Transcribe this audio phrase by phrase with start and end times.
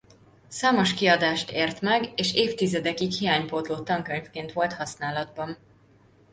[0.47, 5.57] Számos kiadást ért meg és évtizedekig hiánypótló tankönyvként volt használatban.